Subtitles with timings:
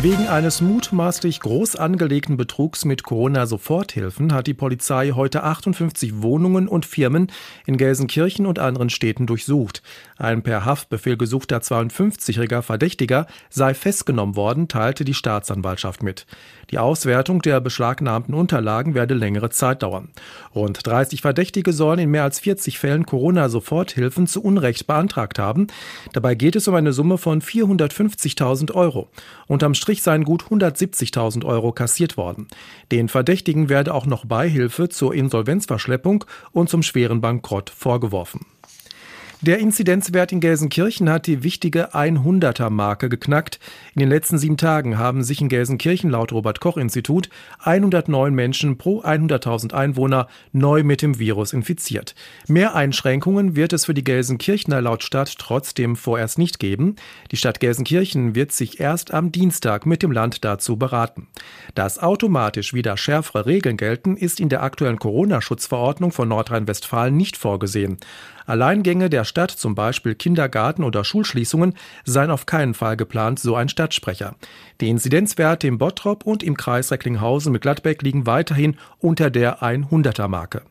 [0.00, 6.86] Wegen eines mutmaßlich groß angelegten Betrugs mit Corona-Soforthilfen hat die Polizei heute 58 Wohnungen und
[6.86, 7.30] Firmen
[7.66, 9.82] in Gelsenkirchen und anderen Städten durchsucht.
[10.16, 16.26] Ein per Haftbefehl gesuchter 52-jähriger Verdächtiger sei festgenommen worden, teilte die Staatsanwaltschaft mit.
[16.70, 20.08] Die Auswertung der beschlagnahmten Unterlagen werde längere Zeit dauern.
[20.54, 25.66] Rund 30 Verdächtige sollen in mehr als 40 Fällen Corona-Soforthilfen zu Unrecht beantragt haben.
[26.14, 29.08] Dabei geht es um eine Summe von 450.000 Euro.
[29.48, 32.46] Unterm Strich seien gut 170.000 Euro kassiert worden.
[32.92, 38.46] Den Verdächtigen werde auch noch Beihilfe zur Insolvenzverschleppung und zum schweren Bankrott vorgeworfen.
[39.44, 43.58] Der Inzidenzwert in Gelsenkirchen hat die wichtige 100er-Marke geknackt.
[43.92, 47.28] In den letzten sieben Tagen haben sich in Gelsenkirchen laut Robert-Koch-Institut
[47.58, 52.14] 109 Menschen pro 100.000 Einwohner neu mit dem Virus infiziert.
[52.46, 56.94] Mehr Einschränkungen wird es für die Gelsenkirchener laut Stadt trotzdem vorerst nicht geben.
[57.32, 61.26] Die Stadt Gelsenkirchen wird sich erst am Dienstag mit dem Land dazu beraten.
[61.74, 67.98] Dass automatisch wieder schärfere Regeln gelten, ist in der aktuellen Corona-Schutzverordnung von Nordrhein-Westfalen nicht vorgesehen.
[68.46, 73.70] Alleingänge der Stadt, zum Beispiel Kindergarten oder Schulschließungen, seien auf keinen Fall geplant, so ein
[73.70, 74.36] Stadtsprecher.
[74.82, 80.28] Die Inzidenzwerte im Bottrop und im Kreis Recklinghausen mit Gladbeck liegen weiterhin unter der 100er
[80.28, 80.62] Marke.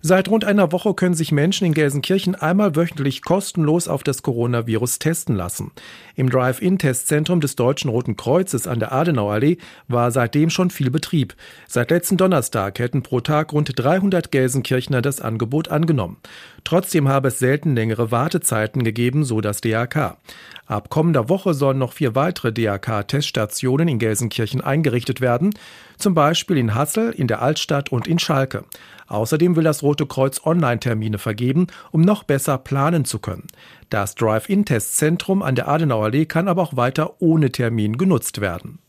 [0.00, 4.98] Seit rund einer Woche können sich Menschen in Gelsenkirchen einmal wöchentlich kostenlos auf das Coronavirus
[4.98, 5.72] testen lassen.
[6.14, 11.34] Im Drive-In-Testzentrum des Deutschen Roten Kreuzes an der Adenauallee war seitdem schon viel Betrieb.
[11.66, 16.18] Seit letzten Donnerstag hätten pro Tag rund 300 Gelsenkirchner das Angebot angenommen.
[16.64, 20.18] Trotzdem habe es selten längere Wartezeiten gegeben, so das DRK.
[20.66, 25.54] Ab kommender Woche sollen noch vier weitere DRK-Teststationen in Gelsenkirchen eingerichtet werden,
[25.96, 28.64] zum Beispiel in Hassel, in der Altstadt und in Schalke.
[29.06, 33.46] Außerdem will das Rote Kreuz Online-Termine vergeben, um noch besser planen zu können.
[33.88, 38.80] Das Drive-In-Testzentrum an der Adenauerallee kann aber auch weiter ohne Termin genutzt werden.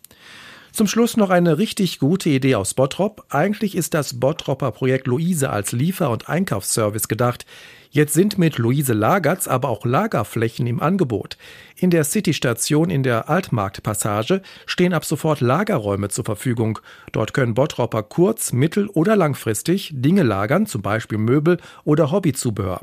[0.73, 3.25] Zum Schluss noch eine richtig gute Idee aus Bottrop.
[3.29, 7.46] Eigentlich ist das Bottropper Projekt Luise als Liefer- und Einkaufsservice gedacht.
[7.91, 11.38] Jetzt sind mit Luise Lagertz aber auch Lagerflächen im Angebot.
[11.75, 16.79] In der City-Station in der Altmarktpassage stehen ab sofort Lagerräume zur Verfügung.
[17.13, 22.81] Dort können Bottropper kurz-, mittel- oder langfristig Dinge lagern, zum Beispiel Möbel oder Hobbyzubehör.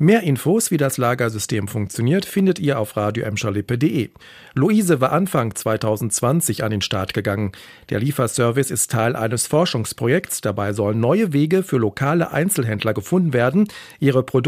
[0.00, 4.10] Mehr Infos, wie das Lagersystem funktioniert, findet ihr auf radioemscherlippe.de.
[4.54, 7.52] Luise war Anfang 2020 an den Start gegangen.
[7.90, 10.40] Der Lieferservice ist Teil eines Forschungsprojekts.
[10.40, 13.68] Dabei sollen neue Wege für lokale Einzelhändler gefunden werden,
[13.98, 14.47] ihre Produkte